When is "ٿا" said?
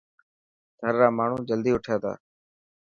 2.03-2.13